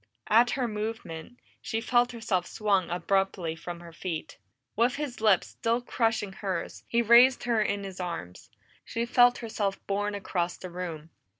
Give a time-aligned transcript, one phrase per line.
[0.29, 4.39] At her movement, she felt herself swung abruptly from her feet.
[4.75, 8.49] With his lips still crushing hers, he raised her in his arms;
[8.83, 11.11] she felt herself borne across the room.